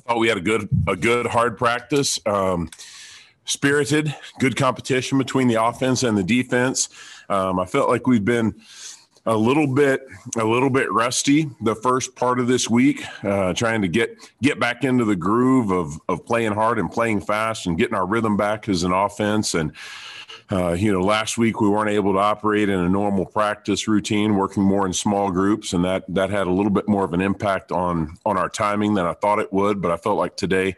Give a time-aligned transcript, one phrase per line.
[0.00, 2.18] thought we had a good a good hard practice.
[2.26, 2.70] Um,
[3.44, 6.88] spirited, good competition between the offense and the defense.
[7.28, 8.54] Um, I felt like we've been
[9.26, 10.06] a little bit
[10.38, 14.58] a little bit rusty the first part of this week uh, trying to get get
[14.58, 18.36] back into the groove of of playing hard and playing fast and getting our rhythm
[18.36, 19.54] back as an offense.
[19.54, 19.72] And
[20.50, 24.36] uh, you know last week we weren't able to operate in a normal practice routine
[24.36, 25.74] working more in small groups.
[25.74, 28.94] And that that had a little bit more of an impact on on our timing
[28.94, 29.82] than i thought it would.
[29.82, 30.76] But i felt like today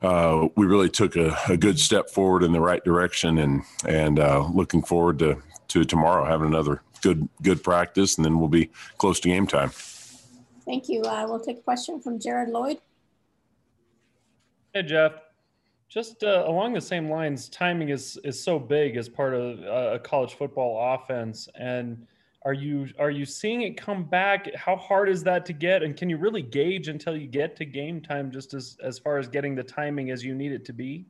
[0.00, 4.20] uh, we really took a, a, good step forward in the right direction and and
[4.20, 8.70] uh, looking forward to to tomorrow having another good good practice, and then we'll be
[8.98, 9.70] close to game time.
[10.64, 11.02] Thank you.
[11.02, 12.78] Uh, we'll take a question from Jared Lloyd.
[14.74, 15.12] Hey, Jeff.
[15.88, 19.94] Just uh, along the same lines, timing is is so big as part of uh,
[19.94, 22.06] a college football offense, and
[22.42, 24.54] are you are you seeing it come back?
[24.54, 27.64] How hard is that to get, and can you really gauge until you get to
[27.64, 30.74] game time, just as as far as getting the timing as you need it to
[30.74, 31.06] be?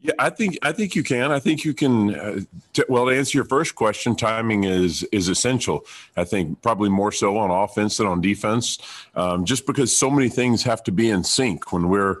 [0.00, 1.32] Yeah, I think I think you can.
[1.32, 2.14] I think you can.
[2.14, 2.40] Uh,
[2.72, 5.84] t- well, to answer your first question, timing is is essential.
[6.16, 8.78] I think probably more so on offense than on defense,
[9.14, 12.16] um, just because so many things have to be in sync when we're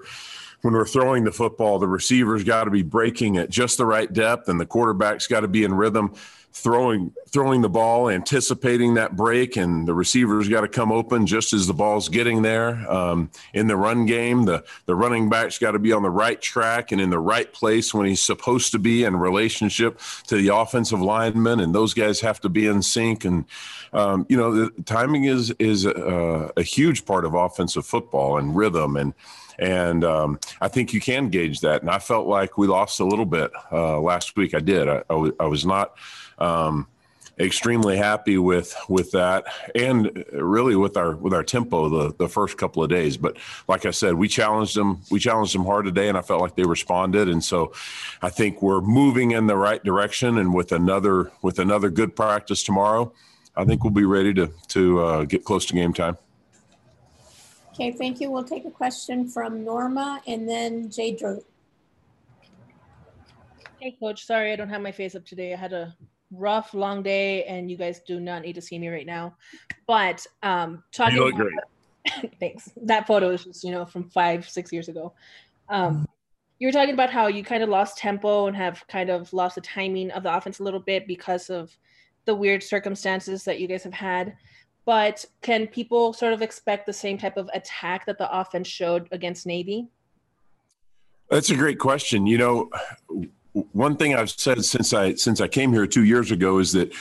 [0.62, 1.78] when we're throwing the football.
[1.78, 5.40] The receivers got to be breaking at just the right depth, and the quarterback's got
[5.40, 6.14] to be in rhythm
[6.56, 11.52] throwing throwing the ball, anticipating that break, and the receivers got to come open just
[11.52, 12.90] as the ball's getting there.
[12.90, 16.40] Um, in the run game, the the running back's got to be on the right
[16.40, 20.48] track and in the right place when he's supposed to be in relationship to the
[20.48, 23.26] offensive lineman, and those guys have to be in sync.
[23.26, 23.44] And
[23.92, 28.56] um, you know, the timing is is a, a huge part of offensive football and
[28.56, 29.12] rhythm and.
[29.58, 31.82] And um, I think you can gauge that.
[31.82, 34.54] And I felt like we lost a little bit uh, last week.
[34.54, 34.88] I did.
[34.88, 35.94] I, I, w- I was not
[36.38, 36.86] um,
[37.38, 42.56] extremely happy with with that and really with our with our tempo the the first
[42.56, 43.36] couple of days but
[43.68, 46.56] like i said we challenged them we challenged them hard today and i felt like
[46.56, 47.72] they responded and so
[48.22, 52.62] i think we're moving in the right direction and with another with another good practice
[52.62, 53.12] tomorrow
[53.54, 56.16] i think we'll be ready to to uh, get close to game time
[57.76, 61.44] okay thank you we'll take a question from norma and then jay drew
[63.78, 65.94] hey coach sorry i don't have my face up today i had a
[66.30, 69.36] rough, long day, and you guys do not need to see me right now.
[69.86, 71.16] But um, talking.
[71.16, 71.48] You look about,
[72.12, 72.36] great.
[72.40, 72.70] thanks.
[72.82, 75.12] That photo is just you know from five, six years ago.
[75.68, 76.06] Um,
[76.58, 79.56] you were talking about how you kind of lost tempo and have kind of lost
[79.56, 81.76] the timing of the offense a little bit because of
[82.24, 84.34] the weird circumstances that you guys have had.
[84.86, 89.08] But can people sort of expect the same type of attack that the offense showed
[89.10, 89.88] against Navy?
[91.28, 92.26] That's a great question.
[92.26, 92.70] You know,
[93.72, 96.94] one thing I've said since I since I came here two years ago is that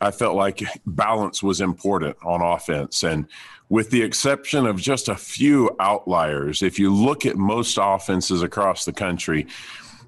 [0.00, 3.26] I felt like balance was important on offense, and
[3.68, 8.84] with the exception of just a few outliers, if you look at most offenses across
[8.84, 9.46] the country,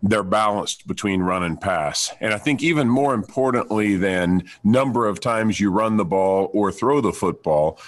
[0.02, 2.12] they're balanced between run and pass.
[2.20, 6.70] And I think even more importantly than number of times you run the ball or
[6.72, 7.78] throw the football,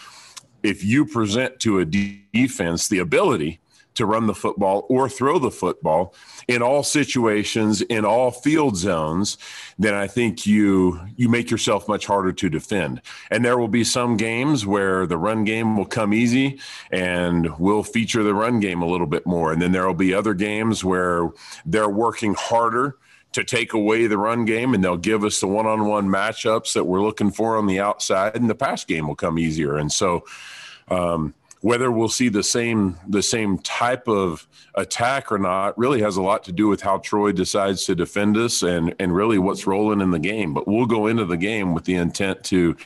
[0.62, 3.60] if you present to a defense the ability
[3.96, 6.14] to run the football or throw the football
[6.48, 9.36] in all situations in all field zones
[9.78, 13.00] then i think you you make yourself much harder to defend.
[13.30, 17.82] And there will be some games where the run game will come easy and we'll
[17.82, 19.52] feature the run game a little bit more.
[19.52, 21.30] And then there will be other games where
[21.64, 22.96] they're working harder
[23.32, 27.02] to take away the run game and they'll give us the one-on-one matchups that we're
[27.02, 29.76] looking for on the outside and the pass game will come easier.
[29.76, 30.24] And so
[30.88, 31.34] um,
[31.66, 34.46] whether we'll see the same the same type of
[34.76, 38.36] attack or not really has a lot to do with how Troy decides to defend
[38.36, 40.54] us and and really what's rolling in the game.
[40.54, 42.76] But we'll go into the game with the intent to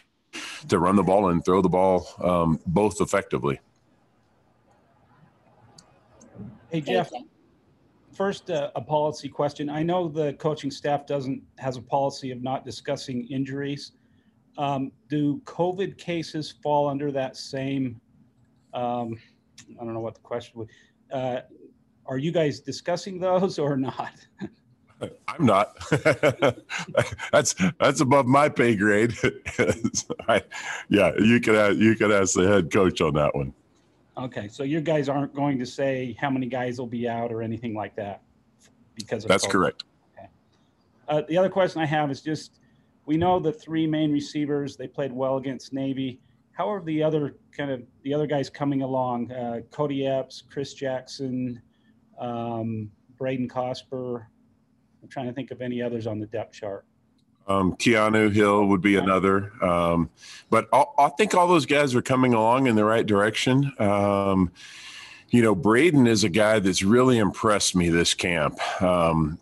[0.69, 3.61] to run the ball and throw the ball um, both effectively.
[6.71, 7.11] Hey Jeff,
[8.15, 9.69] first uh, a policy question.
[9.69, 13.93] I know the coaching staff doesn't has a policy of not discussing injuries.
[14.57, 18.01] Um, do COVID cases fall under that same
[18.75, 19.19] um,
[19.81, 20.69] I don't know what the question was.
[21.13, 21.41] Uh,
[22.07, 24.13] are you guys discussing those or not?
[25.29, 25.79] I'm not.
[27.33, 29.15] that's that's above my pay grade.
[30.29, 30.43] I,
[30.89, 33.55] yeah, you could ask, you could ask the head coach on that one.
[34.19, 37.41] Okay, so you guys aren't going to say how many guys will be out or
[37.43, 38.21] anything like that
[38.95, 39.51] because that's COVID.
[39.51, 39.85] correct.
[40.19, 40.29] Okay.
[41.09, 42.59] Uh, the other question I have is just
[43.07, 46.21] we know the three main receivers they played well against Navy
[46.61, 49.33] how are the other kind of the other guys coming along?
[49.33, 51.63] Uh, Cody Epps, Chris Jackson,
[52.19, 54.27] um, Braden Cosper.
[55.03, 56.85] I'm trying to think of any others on the depth chart.
[57.49, 60.11] Um, Keanu Hill would be another, um,
[60.51, 63.73] but I think all those guys are coming along in the right direction.
[63.79, 64.53] Um,
[65.31, 68.59] You know, Braden is a guy that's really impressed me this camp.
[68.83, 69.39] Um,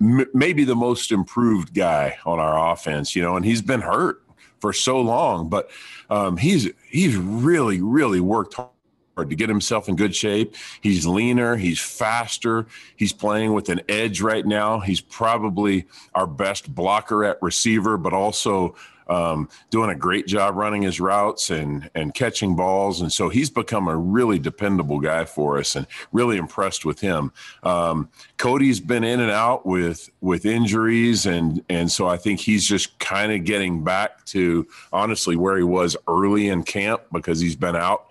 [0.00, 4.21] m- maybe the most improved guy on our offense, you know, and he's been hurt
[4.62, 5.70] for so long, but
[6.08, 10.54] um, he's he's really really worked hard to get himself in good shape.
[10.80, 14.78] He's leaner, he's faster, he's playing with an edge right now.
[14.78, 18.76] He's probably our best blocker at receiver, but also
[19.12, 23.00] um, doing a great job running his routes and and catching balls.
[23.00, 27.32] And so he's become a really dependable guy for us, and really impressed with him.
[27.62, 32.66] Um, Cody's been in and out with with injuries, and and so I think he's
[32.66, 37.56] just kind of getting back to honestly where he was early in camp because he's
[37.56, 38.06] been out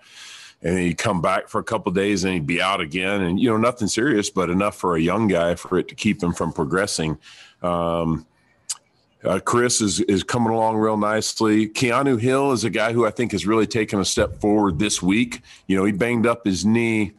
[0.62, 3.50] and he'd come back for a couple days and he'd be out again and you
[3.50, 6.52] know nothing serious but enough for a young guy for it to keep him from
[6.52, 7.18] progressing
[7.62, 8.24] um,
[9.24, 11.68] uh, Chris is is coming along real nicely.
[11.68, 15.02] Keanu Hill is a guy who I think has really taken a step forward this
[15.02, 15.42] week.
[15.66, 17.12] You know, he banged up his knee.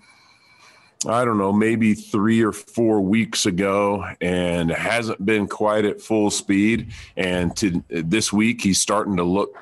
[1.05, 6.31] I don't know, maybe three or four weeks ago, and hasn't been quite at full
[6.31, 6.94] speed.
[7.17, 9.53] And to this week, he's starting to look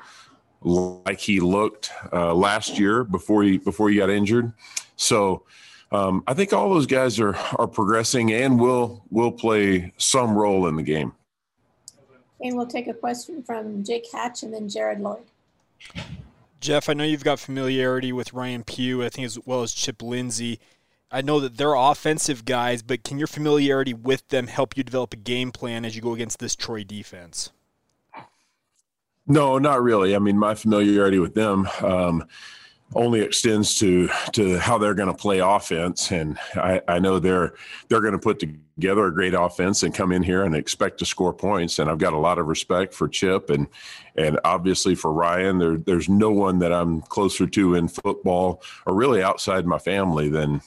[0.60, 4.52] like he looked uh, last year before he before he got injured.
[4.96, 5.42] So
[5.90, 10.68] um, I think all those guys are are progressing and will will play some role
[10.68, 11.12] in the game.
[12.42, 15.24] And we'll take a question from Jake Hatch and then Jared Lloyd.
[16.60, 20.02] Jeff, I know you've got familiarity with Ryan Pugh, I think as well as Chip
[20.02, 20.60] Lindsey.
[21.10, 25.12] I know that they're offensive guys, but can your familiarity with them help you develop
[25.12, 27.50] a game plan as you go against this Troy defense?
[29.26, 30.16] No, not really.
[30.16, 32.24] I mean, my familiarity with them um,
[32.94, 37.54] only extends to to how they're going to play offense, and I, I know they're
[37.88, 41.06] they're going to put together a great offense and come in here and expect to
[41.06, 41.78] score points.
[41.78, 43.66] And I've got a lot of respect for Chip and
[44.16, 45.58] and obviously for Ryan.
[45.58, 50.28] There there's no one that I'm closer to in football or really outside my family
[50.28, 50.60] than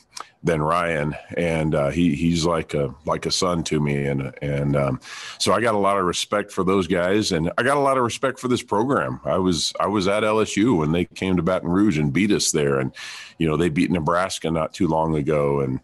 [0.45, 4.75] than Ryan, and uh, he he's like a like a son to me, and and
[4.75, 4.99] um,
[5.39, 7.97] so I got a lot of respect for those guys, and I got a lot
[7.97, 9.19] of respect for this program.
[9.25, 12.51] I was I was at LSU when they came to Baton Rouge and beat us
[12.51, 12.93] there, and
[13.39, 15.79] you know they beat Nebraska not too long ago, and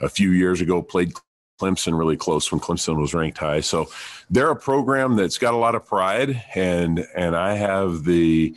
[0.00, 1.14] a few years ago played
[1.62, 3.60] Clemson really close when Clemson was ranked high.
[3.60, 3.88] So
[4.30, 8.56] they're a program that's got a lot of pride, and and I have the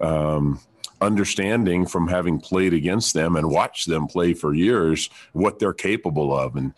[0.00, 0.60] um,
[1.00, 6.36] understanding from having played against them and watched them play for years what they're capable
[6.36, 6.74] of and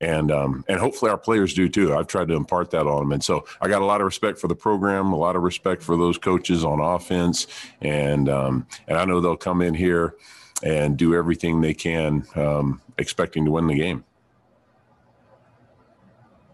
[0.00, 1.92] and um, and hopefully our players do too.
[1.92, 4.38] I've tried to impart that on them, and so I got a lot of respect
[4.38, 7.48] for the program, a lot of respect for those coaches on offense,
[7.80, 10.14] and um, and I know they'll come in here
[10.62, 14.04] and do everything they can, um, expecting to win the game.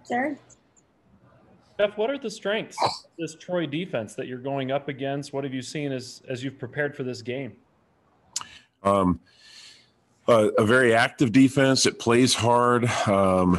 [0.08, 0.38] Jared?
[1.78, 5.32] Jeff, what are the strengths of this Troy defense that you're going up against?
[5.32, 7.52] What have you seen as as you've prepared for this game?
[8.82, 9.20] Um,
[10.28, 11.84] uh, a very active defense.
[11.86, 12.84] It plays hard.
[13.08, 13.58] Um,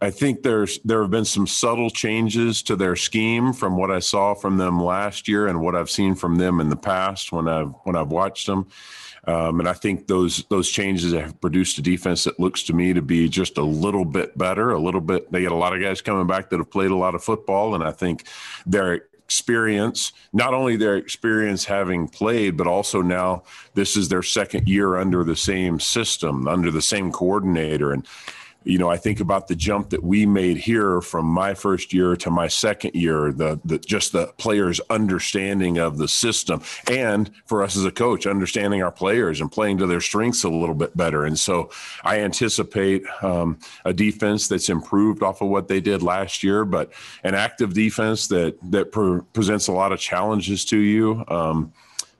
[0.00, 4.00] I think there's there have been some subtle changes to their scheme from what I
[4.00, 7.48] saw from them last year and what I've seen from them in the past when
[7.48, 8.66] I've when I've watched them.
[9.26, 12.92] Um, and I think those those changes have produced a defense that looks to me
[12.92, 15.30] to be just a little bit better, a little bit.
[15.32, 17.74] They get a lot of guys coming back that have played a lot of football,
[17.74, 18.24] and I think
[18.66, 23.42] their experience, not only their experience having played, but also now
[23.72, 28.06] this is their second year under the same system, under the same coordinator, and
[28.64, 32.16] you know, I think about the jump that we made here from my first year
[32.16, 37.62] to my second year, the, the just the players' understanding of the system, and for
[37.62, 40.96] us as a coach, understanding our players and playing to their strengths a little bit
[40.96, 41.24] better.
[41.24, 41.70] And so,
[42.02, 46.92] I anticipate um, a defense that's improved off of what they did last year, but
[47.22, 51.24] an active defense that that pre- presents a lot of challenges to you.
[51.28, 51.72] Um,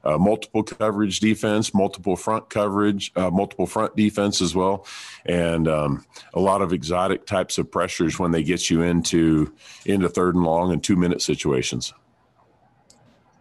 [0.05, 4.87] uh, multiple coverage defense, multiple front coverage, uh, multiple front defense as well,
[5.27, 9.53] and um, a lot of exotic types of pressures when they get you into
[9.87, 11.93] into third and long and two minute situations.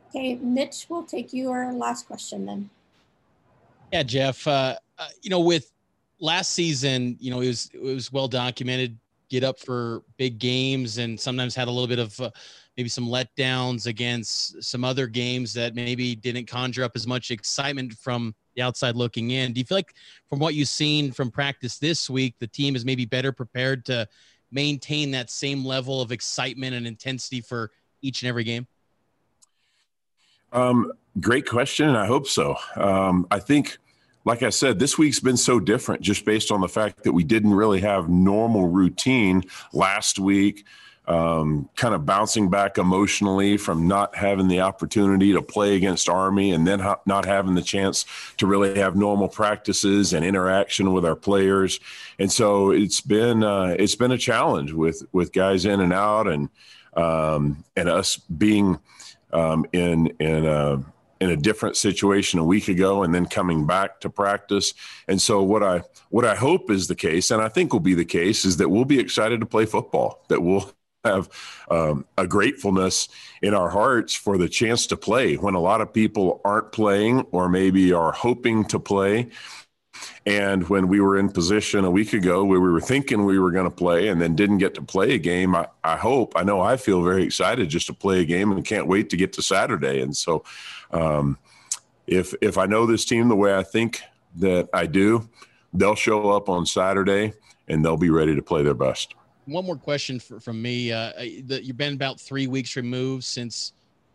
[0.10, 2.70] Okay, Mitch, we'll take your last question then.
[3.92, 4.48] Yeah, Jeff.
[4.48, 5.72] Uh, uh you know, with
[6.20, 8.98] last season, you know, it was it was well documented.
[9.34, 12.30] Get up for big games, and sometimes had a little bit of uh,
[12.78, 17.94] maybe some letdowns against some other games that maybe didn't conjure up as much excitement
[17.94, 19.52] from the outside looking in.
[19.52, 19.96] Do you feel like,
[20.30, 24.08] from what you've seen from practice this week, the team is maybe better prepared to
[24.52, 27.72] maintain that same level of excitement and intensity for
[28.04, 28.68] each and every game?
[30.52, 31.96] Um, great question.
[31.96, 32.56] I hope so.
[32.76, 33.80] Um, I think,
[34.26, 37.24] like I said, this week's been so different just based on the fact that we
[37.24, 40.66] didn't really have normal routine last week
[41.06, 46.52] um, kind of bouncing back emotionally from not having the opportunity to play against Army
[46.52, 48.06] and then ha- not having the chance
[48.38, 51.80] to really have normal practices and interaction with our players.
[52.20, 56.28] And so it's been uh, it's been a challenge with with guys in and out
[56.28, 56.50] and
[56.96, 58.80] um, and us being
[59.34, 60.82] um, in in a
[61.24, 64.74] in a different situation a week ago and then coming back to practice.
[65.08, 67.96] And so what I what I hope is the case, and I think will be
[67.96, 70.24] the case, is that we'll be excited to play football.
[70.28, 70.72] That we'll
[71.04, 71.30] have
[71.70, 73.10] um, a gratefulness
[73.42, 77.22] in our hearts for the chance to play when a lot of people aren't playing
[77.32, 79.30] or maybe are hoping to play.
[80.26, 83.52] And when we were in position a week ago where we were thinking we were
[83.52, 86.44] going to play and then didn't get to play a game, I, I, hope, I
[86.44, 89.34] know I feel very excited just to play a game and can't wait to get
[89.34, 90.02] to Saturday.
[90.02, 90.44] And so
[90.92, 91.38] um,
[92.08, 94.02] if, if I know this team the way I think
[94.38, 95.28] that I do,
[95.74, 97.34] they'll show up on Saturday
[97.68, 100.92] and they'll be ready to play their best one more question for, from me.
[100.92, 101.12] Uh,
[101.46, 103.74] the, you've been about three weeks removed since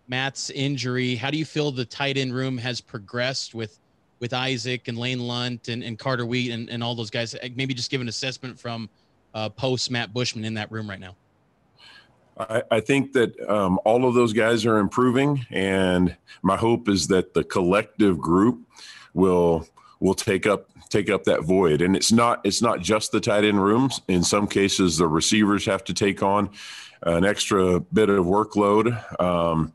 [0.08, 1.14] Matt's injury.
[1.14, 3.78] How do you feel the tight end room has progressed with
[4.20, 7.34] with Isaac and Lane Lunt and, and Carter Wheat and, and all those guys?
[7.54, 8.88] Maybe just give an assessment from
[9.34, 11.14] uh, post Matt Bushman in that room right now.
[12.38, 17.08] I, I think that um, all of those guys are improving, and my hope is
[17.08, 18.60] that the collective group
[19.14, 19.66] will
[20.00, 21.82] will take up take up that void.
[21.82, 24.00] And it's not it's not just the tight end rooms.
[24.08, 26.50] In some cases, the receivers have to take on
[27.02, 29.20] an extra bit of workload.
[29.20, 29.72] Um,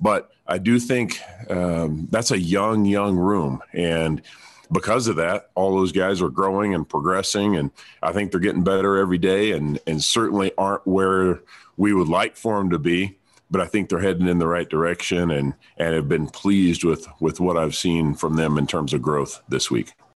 [0.00, 4.22] but I do think um, that's a young, young room, and
[4.70, 7.70] because of that, all those guys are growing and progressing, and
[8.02, 11.40] I think they're getting better every day, and and certainly aren't where
[11.76, 13.16] we would like for them to be.
[13.50, 17.06] But I think they're heading in the right direction, and and have been pleased with
[17.20, 19.92] with what I've seen from them in terms of growth this week.